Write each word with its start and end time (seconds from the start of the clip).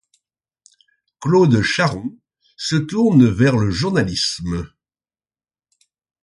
Claude 1.19 1.61
Charron 1.61 2.17
se 2.57 2.75
tourne 2.75 3.27
vers 3.27 3.55
le 3.55 3.69
journalisme. 3.69 4.67